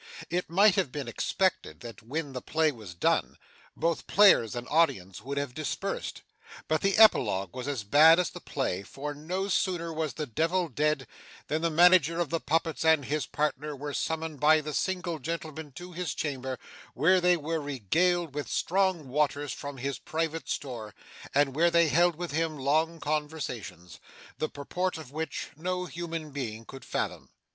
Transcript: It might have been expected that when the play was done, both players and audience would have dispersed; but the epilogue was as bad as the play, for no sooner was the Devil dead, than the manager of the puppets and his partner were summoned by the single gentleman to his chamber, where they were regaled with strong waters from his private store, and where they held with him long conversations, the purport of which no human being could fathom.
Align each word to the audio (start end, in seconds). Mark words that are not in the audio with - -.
It 0.31 0.49
might 0.49 0.73
have 0.77 0.91
been 0.91 1.07
expected 1.07 1.81
that 1.81 2.01
when 2.01 2.33
the 2.33 2.41
play 2.41 2.71
was 2.71 2.95
done, 2.95 3.37
both 3.77 4.07
players 4.07 4.55
and 4.55 4.67
audience 4.67 5.21
would 5.21 5.37
have 5.37 5.53
dispersed; 5.53 6.23
but 6.67 6.81
the 6.81 6.97
epilogue 6.97 7.55
was 7.55 7.67
as 7.67 7.83
bad 7.83 8.17
as 8.19 8.31
the 8.31 8.39
play, 8.41 8.81
for 8.81 9.13
no 9.13 9.47
sooner 9.47 9.93
was 9.93 10.15
the 10.15 10.25
Devil 10.25 10.69
dead, 10.69 11.05
than 11.49 11.61
the 11.61 11.69
manager 11.69 12.19
of 12.19 12.31
the 12.31 12.39
puppets 12.39 12.83
and 12.83 13.05
his 13.05 13.27
partner 13.27 13.75
were 13.75 13.93
summoned 13.93 14.39
by 14.39 14.59
the 14.59 14.73
single 14.73 15.19
gentleman 15.19 15.71
to 15.73 15.91
his 15.91 16.15
chamber, 16.15 16.57
where 16.95 17.21
they 17.21 17.37
were 17.37 17.61
regaled 17.61 18.33
with 18.33 18.49
strong 18.49 19.07
waters 19.07 19.53
from 19.53 19.77
his 19.77 19.99
private 19.99 20.49
store, 20.49 20.95
and 21.35 21.53
where 21.55 21.69
they 21.69 21.89
held 21.89 22.15
with 22.15 22.31
him 22.31 22.57
long 22.57 22.99
conversations, 22.99 23.99
the 24.39 24.49
purport 24.49 24.97
of 24.97 25.11
which 25.11 25.51
no 25.55 25.85
human 25.85 26.31
being 26.31 26.65
could 26.65 26.83
fathom. 26.83 27.29